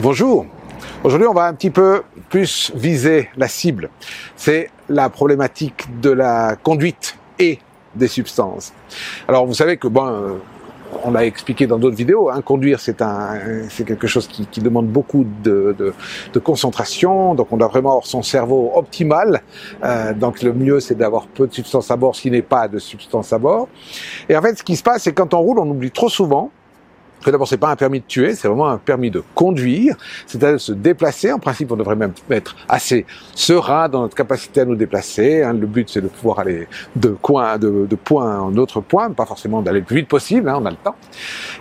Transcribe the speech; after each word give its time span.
Bonjour. 0.00 0.46
Aujourd'hui, 1.02 1.26
on 1.26 1.34
va 1.34 1.46
un 1.46 1.54
petit 1.54 1.70
peu 1.70 2.02
plus 2.28 2.70
viser 2.72 3.30
la 3.36 3.48
cible. 3.48 3.90
C'est 4.36 4.70
la 4.88 5.10
problématique 5.10 6.00
de 6.00 6.10
la 6.10 6.54
conduite 6.54 7.18
et 7.40 7.58
des 7.96 8.06
substances. 8.06 8.72
Alors, 9.26 9.44
vous 9.44 9.54
savez 9.54 9.76
que 9.76 9.88
bon, 9.88 10.06
euh, 10.06 10.34
on 11.02 11.10
l'a 11.10 11.26
expliqué 11.26 11.66
dans 11.66 11.78
d'autres 11.78 11.96
vidéos, 11.96 12.30
hein, 12.30 12.42
conduire 12.42 12.78
c'est 12.78 13.02
un, 13.02 13.68
c'est 13.70 13.84
quelque 13.84 14.06
chose 14.06 14.28
qui, 14.28 14.46
qui 14.46 14.60
demande 14.60 14.86
beaucoup 14.86 15.26
de, 15.42 15.74
de, 15.76 15.92
de, 16.32 16.38
concentration, 16.38 17.34
donc 17.34 17.48
on 17.50 17.56
doit 17.56 17.66
vraiment 17.66 17.90
avoir 17.90 18.06
son 18.06 18.22
cerveau 18.22 18.70
optimal. 18.76 19.42
Euh, 19.82 20.14
donc 20.14 20.42
le 20.42 20.52
mieux 20.52 20.78
c'est 20.78 20.94
d'avoir 20.94 21.26
peu 21.26 21.48
de 21.48 21.52
substances 21.52 21.90
à 21.90 21.96
bord, 21.96 22.14
s'il 22.14 22.32
n'est 22.32 22.42
pas 22.42 22.68
de 22.68 22.78
substances 22.78 23.32
à 23.32 23.38
bord. 23.38 23.66
Et 24.28 24.36
en 24.36 24.42
fait, 24.42 24.58
ce 24.58 24.62
qui 24.62 24.76
se 24.76 24.82
passe, 24.84 25.02
c'est 25.02 25.12
quand 25.12 25.34
on 25.34 25.40
roule, 25.40 25.58
on 25.58 25.68
oublie 25.68 25.90
trop 25.90 26.08
souvent 26.08 26.52
que 27.24 27.30
d'abord 27.30 27.48
c'est 27.48 27.56
pas 27.56 27.70
un 27.70 27.76
permis 27.76 28.00
de 28.00 28.04
tuer, 28.06 28.34
c'est 28.34 28.48
vraiment 28.48 28.68
un 28.68 28.78
permis 28.78 29.10
de 29.10 29.22
conduire, 29.34 29.96
c'est-à-dire 30.26 30.54
de 30.54 30.58
se 30.58 30.72
déplacer. 30.72 31.32
En 31.32 31.38
principe, 31.38 31.72
on 31.72 31.76
devrait 31.76 31.96
même 31.96 32.12
être 32.30 32.56
assez 32.68 33.06
serein 33.34 33.88
dans 33.88 34.02
notre 34.02 34.16
capacité 34.16 34.60
à 34.60 34.64
nous 34.64 34.76
déplacer. 34.76 35.42
Hein. 35.42 35.52
Le 35.52 35.66
but 35.66 35.88
c'est 35.88 36.00
de 36.00 36.08
pouvoir 36.08 36.40
aller 36.40 36.68
de 36.96 37.10
coin, 37.10 37.58
de, 37.58 37.86
de 37.88 37.96
point 37.96 38.40
en 38.40 38.56
autre 38.56 38.80
point, 38.80 39.10
pas 39.10 39.26
forcément 39.26 39.62
d'aller 39.62 39.80
le 39.80 39.84
plus 39.84 39.96
vite 39.96 40.08
possible. 40.08 40.48
Hein, 40.48 40.58
on 40.60 40.66
a 40.66 40.70
le 40.70 40.76
temps. 40.76 40.96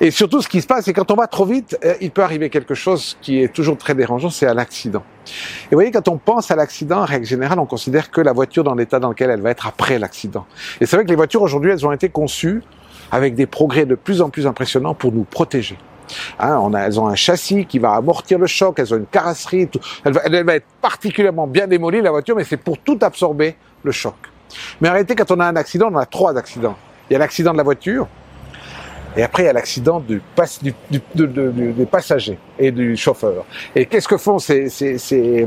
Et 0.00 0.10
surtout, 0.10 0.42
ce 0.42 0.48
qui 0.48 0.60
se 0.60 0.66
passe, 0.66 0.84
c'est 0.84 0.92
quand 0.92 1.10
on 1.10 1.14
va 1.16 1.26
trop 1.26 1.44
vite, 1.44 1.78
euh, 1.84 1.94
il 2.00 2.10
peut 2.10 2.22
arriver 2.22 2.50
quelque 2.50 2.74
chose 2.74 3.16
qui 3.20 3.42
est 3.42 3.52
toujours 3.52 3.76
très 3.76 3.94
dérangeant, 3.94 4.30
c'est 4.30 4.46
à 4.46 4.54
l'accident. 4.54 5.02
Et 5.26 5.74
vous 5.74 5.76
voyez, 5.76 5.90
quand 5.90 6.08
on 6.08 6.18
pense 6.18 6.50
à 6.50 6.56
l'accident, 6.56 7.00
en 7.00 7.04
règle 7.04 7.26
générale, 7.26 7.58
on 7.58 7.66
considère 7.66 8.10
que 8.10 8.20
la 8.20 8.32
voiture 8.32 8.64
dans 8.64 8.74
l'état 8.74 9.00
dans 9.00 9.08
lequel 9.08 9.30
elle 9.30 9.40
va 9.40 9.50
être 9.50 9.66
après 9.66 9.98
l'accident. 9.98 10.46
Et 10.80 10.86
c'est 10.86 10.96
vrai 10.96 11.04
que 11.04 11.10
les 11.10 11.16
voitures 11.16 11.42
aujourd'hui, 11.42 11.70
elles 11.70 11.86
ont 11.86 11.92
été 11.92 12.08
conçues 12.08 12.62
avec 13.10 13.34
des 13.34 13.46
progrès 13.46 13.86
de 13.86 13.94
plus 13.94 14.20
en 14.22 14.30
plus 14.30 14.46
impressionnants 14.46 14.94
pour 14.94 15.12
nous 15.12 15.24
protéger. 15.24 15.78
Hein, 16.38 16.58
on 16.62 16.72
a, 16.74 16.80
elles 16.80 17.00
ont 17.00 17.08
un 17.08 17.14
châssis 17.14 17.66
qui 17.66 17.78
va 17.78 17.94
amortir 17.94 18.38
le 18.38 18.46
choc, 18.46 18.78
elles 18.78 18.94
ont 18.94 18.98
une 18.98 19.06
carrosserie, 19.06 19.68
tout, 19.68 19.80
elle, 20.04 20.12
va, 20.12 20.20
elle, 20.24 20.44
va, 20.44 20.54
être 20.54 20.66
particulièrement 20.80 21.46
bien 21.46 21.66
démolie 21.66 22.00
la 22.00 22.10
voiture, 22.10 22.36
mais 22.36 22.44
c'est 22.44 22.56
pour 22.56 22.78
tout 22.78 22.98
absorber 23.02 23.56
le 23.82 23.92
choc. 23.92 24.14
Mais 24.80 24.88
réalité, 24.88 25.14
quand 25.14 25.30
on 25.32 25.40
a 25.40 25.46
un 25.46 25.56
accident, 25.56 25.88
on 25.92 25.96
a 25.96 26.06
trois 26.06 26.36
accidents. 26.36 26.76
Il 27.10 27.14
y 27.14 27.16
a 27.16 27.18
l'accident 27.18 27.52
de 27.52 27.58
la 27.58 27.64
voiture, 27.64 28.06
et 29.16 29.22
après, 29.22 29.44
il 29.44 29.46
y 29.46 29.48
a 29.48 29.52
l'accident 29.52 29.98
du, 30.00 30.20
du, 30.62 31.00
du, 31.14 31.26
du, 31.26 31.72
des 31.72 31.86
passagers 31.86 32.38
et 32.58 32.70
du 32.70 32.96
chauffeur. 32.96 33.44
Et 33.74 33.86
qu'est-ce 33.86 34.08
que 34.08 34.16
font 34.16 34.38
ces, 34.38 34.68
ces, 34.68 34.98
ces 34.98 35.46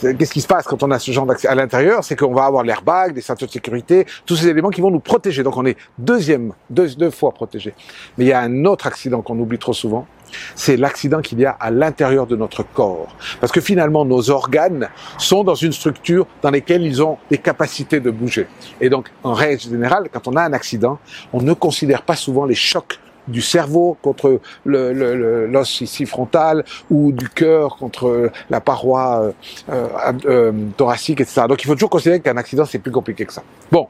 qu'est-ce 0.00 0.32
qui 0.32 0.40
se 0.40 0.46
passe 0.46 0.64
quand 0.66 0.82
on 0.82 0.90
a 0.90 0.98
ce 0.98 1.10
genre 1.10 1.26
d'accident 1.26 1.52
à 1.52 1.56
l'intérieur? 1.56 2.04
C'est 2.04 2.16
qu'on 2.16 2.34
va 2.34 2.44
avoir 2.44 2.62
l'airbag, 2.62 3.14
des 3.14 3.20
ceintures 3.20 3.46
de 3.46 3.52
sécurité, 3.52 4.06
tous 4.26 4.36
ces 4.36 4.48
éléments 4.48 4.70
qui 4.70 4.80
vont 4.80 4.90
nous 4.90 5.00
protéger. 5.00 5.42
Donc 5.42 5.56
on 5.56 5.66
est 5.66 5.76
deuxième, 5.98 6.52
deux, 6.68 6.94
deux 6.94 7.10
fois 7.10 7.32
protégé. 7.32 7.74
Mais 8.16 8.24
il 8.24 8.28
y 8.28 8.32
a 8.32 8.40
un 8.40 8.64
autre 8.64 8.86
accident 8.86 9.22
qu'on 9.22 9.38
oublie 9.38 9.58
trop 9.58 9.72
souvent, 9.72 10.06
c'est 10.54 10.76
l'accident 10.76 11.20
qu'il 11.20 11.40
y 11.40 11.46
a 11.46 11.50
à 11.50 11.70
l'intérieur 11.70 12.26
de 12.26 12.36
notre 12.36 12.62
corps. 12.62 13.08
Parce 13.40 13.52
que 13.52 13.60
finalement, 13.60 14.04
nos 14.04 14.30
organes 14.30 14.88
sont 15.18 15.44
dans 15.44 15.54
une 15.54 15.72
structure 15.72 16.26
dans 16.42 16.50
laquelle 16.50 16.82
ils 16.82 17.02
ont 17.02 17.18
des 17.30 17.38
capacités 17.38 18.00
de 18.00 18.10
bouger. 18.10 18.46
Et 18.80 18.88
donc, 18.88 19.10
en 19.22 19.32
règle 19.32 19.60
générale, 19.60 20.08
quand 20.12 20.28
on 20.28 20.36
a 20.36 20.42
un 20.42 20.52
accident, 20.52 20.98
on 21.32 21.42
ne 21.42 21.52
considère 21.52 22.02
pas 22.02 22.16
souvent 22.16 22.44
les 22.44 22.54
chocs 22.54 22.98
du 23.30 23.40
cerveau 23.40 23.96
contre 24.02 24.40
l'os 24.64 24.92
le, 24.92 25.46
le, 25.46 25.62
ici 25.80 26.06
frontal 26.06 26.64
ou 26.90 27.12
du 27.12 27.28
cœur 27.28 27.76
contre 27.76 28.30
la 28.48 28.60
paroi 28.60 29.32
euh, 29.68 29.88
euh, 30.26 30.52
thoracique, 30.76 31.20
etc. 31.20 31.42
Donc 31.48 31.62
il 31.62 31.66
faut 31.66 31.74
toujours 31.74 31.90
considérer 31.90 32.20
qu'un 32.20 32.36
accident 32.36 32.64
c'est 32.64 32.78
plus 32.78 32.92
compliqué 32.92 33.24
que 33.24 33.32
ça. 33.32 33.42
Bon, 33.70 33.88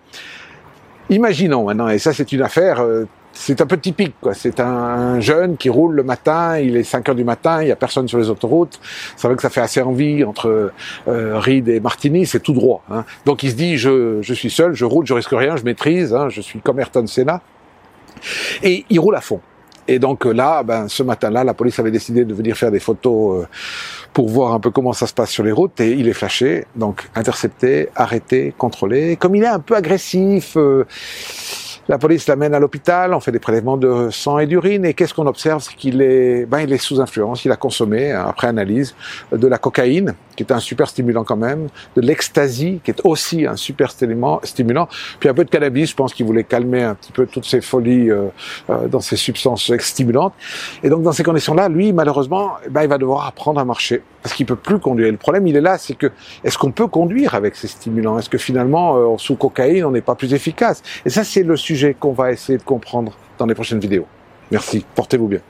imaginons 1.08 1.64
maintenant, 1.64 1.88
et 1.88 1.98
ça 1.98 2.12
c'est 2.12 2.32
une 2.32 2.42
affaire 2.42 2.80
euh, 2.80 3.06
c'est 3.32 3.60
un 3.60 3.66
peu 3.66 3.78
typique. 3.78 4.14
quoi. 4.20 4.34
C'est 4.34 4.60
un 4.60 5.20
jeune 5.20 5.56
qui 5.56 5.69
roule 5.69 5.94
le 5.94 6.02
matin, 6.02 6.58
il 6.58 6.77
est 6.77 6.82
5 6.82 7.08
heures 7.08 7.14
du 7.14 7.25
matin, 7.25 7.62
il 7.62 7.69
y 7.69 7.72
a 7.72 7.77
personne 7.77 8.08
sur 8.08 8.19
les 8.19 8.28
autoroutes. 8.28 8.80
C'est 9.16 9.27
vrai 9.28 9.36
que 9.36 9.42
ça 9.42 9.50
fait 9.50 9.60
assez 9.60 9.80
envie 9.80 10.25
entre 10.25 10.72
euh, 11.09 11.38
Reed 11.38 11.69
et 11.69 11.81
Martini, 11.81 12.26
c'est 12.26 12.41
tout 12.41 12.53
droit. 12.53 12.82
Hein. 12.91 13.04
Donc 13.26 13.42
il 13.42 13.50
se 13.50 13.56
dit, 13.56 13.76
je, 13.78 14.20
je 14.20 14.34
suis 14.34 14.50
seul, 14.50 14.75
je 14.75 14.84
roule, 14.84 15.06
je 15.06 15.15
risque 15.15 15.31
rien, 15.32 15.56
je 15.56 15.65
maîtrise, 15.65 16.12
hein, 16.15 16.28
je 16.28 16.41
suis 16.41 16.60
comme 16.60 16.78
Ayrton 16.81 17.06
Senna. 17.06 17.41
Et 18.62 18.84
il 18.91 19.00
roule 19.00 19.16
à 19.16 19.20
fond. 19.20 19.41
Et 19.88 19.98
donc 19.98 20.25
là, 20.25 20.62
ben, 20.62 20.88
ce 20.88 21.03
matin-là, 21.03 21.42
la 21.42 21.54
police 21.54 21.78
avait 21.81 21.91
décidé 21.91 22.25
de 22.25 22.32
venir 22.32 22.56
faire 22.56 22.70
des 22.70 22.78
photos 22.78 23.42
euh, 23.42 23.47
pour 24.12 24.28
voir 24.28 24.54
un 24.54 24.60
peu 24.60 24.70
comment 24.70 24.92
ça 24.92 25.06
se 25.08 25.14
passe 25.14 25.31
sur 25.31 25.42
les 25.42 25.53
routes. 25.53 25.81
Et 25.81 25.92
il 25.92 26.06
est 26.06 26.12
flashé, 26.12 26.64
donc 26.76 27.09
intercepté, 27.16 27.88
arrêté, 27.97 28.54
contrôlé. 28.56 29.16
Comme 29.16 29.34
il 29.34 29.42
est 29.42 29.48
un 29.48 29.59
peu 29.59 29.75
agressif, 29.75 30.56
euh, 30.56 30.84
la 31.88 31.98
police 31.98 32.28
l'amène 32.28 32.54
à 32.54 32.60
l'hôpital, 32.60 33.14
on 33.14 33.20
fait 33.20 33.32
des 33.32 33.41
prélèvements 33.41 33.76
de 33.76 34.10
sang 34.10 34.38
et 34.38 34.47
d'urine, 34.47 34.84
et 34.84 34.94
qu'est-ce 34.94 35.12
qu'on 35.12 35.26
observe? 35.26 35.60
C'est 35.60 35.75
qu'il 35.75 36.00
est, 36.03 36.47
ben, 36.47 36.60
il 36.60 36.72
est 36.72 36.78
sous 36.78 37.00
influence, 37.00 37.44
il 37.44 37.50
a 37.50 37.56
consommé, 37.56 38.12
après 38.12 38.47
analyse, 38.47 38.94
de 39.32 39.47
la 39.48 39.59
cocaïne, 39.59 40.14
qui 40.41 40.51
est 40.51 40.56
un 40.56 40.61
super 40.61 40.89
stimulant 40.89 41.23
quand 41.23 41.37
même, 41.37 41.69
de 41.97 42.01
l'ecstasy, 42.01 42.81
qui 42.83 42.91
est 42.91 43.01
aussi 43.05 43.45
un 43.45 43.56
super 43.56 43.91
stimulant, 43.91 44.89
puis 45.19 45.28
un 45.28 45.34
peu 45.34 45.45
de 45.45 45.51
cannabis, 45.51 45.91
je 45.91 45.95
pense 45.95 46.15
qu'il 46.15 46.25
voulait 46.25 46.45
calmer 46.45 46.83
un 46.83 46.95
petit 46.95 47.12
peu 47.12 47.27
toutes 47.27 47.45
ces 47.45 47.61
folies 47.61 48.11
euh, 48.11 48.28
euh, 48.71 48.89
dans 48.89 49.01
ces 49.01 49.17
substances 49.17 49.71
stimulantes. 49.81 50.33
Et 50.83 50.89
donc 50.89 51.03
dans 51.03 51.12
ces 51.12 51.25
conditions-là, 51.25 51.69
lui, 51.69 51.93
malheureusement, 51.93 52.53
ben, 52.71 52.84
il 52.84 52.89
va 52.89 52.97
devoir 52.97 53.27
apprendre 53.27 53.61
à 53.61 53.67
marcher, 53.67 54.03
parce 54.23 54.34
qu'il 54.34 54.47
peut 54.47 54.56
plus 54.56 54.78
conduire. 54.78 55.09
Et 55.09 55.11
le 55.11 55.19
problème, 55.19 55.47
il 55.47 55.56
est 55.56 55.61
là, 55.61 55.77
c'est 55.77 55.95
que, 55.95 56.11
est-ce 56.43 56.57
qu'on 56.57 56.72
peut 56.72 56.87
conduire 56.87 57.34
avec 57.34 57.55
ces 57.55 57.69
stimulants? 57.69 58.19
Est-ce 58.19 58.31
que 58.31 58.39
finalement, 58.39 58.97
euh, 58.97 59.19
sous 59.19 59.37
cocaïne, 59.37 59.84
on 59.84 59.91
n'est 59.91 60.01
pas 60.01 60.15
plus 60.15 60.33
efficace? 60.33 60.83
Et 61.05 61.11
ça, 61.11 61.22
c'est 61.22 61.43
le 61.43 61.57
sujet 61.57 61.95
qu'on 61.99 62.12
va 62.12 62.33
essayer 62.33 62.57
de 62.57 62.62
comprendre 62.62 63.12
dans 63.37 63.45
les 63.45 63.55
prochaines 63.55 63.81
vidéos. 63.81 64.07
Merci, 64.51 64.87
portez-vous 64.95 65.28
bien. 65.28 65.41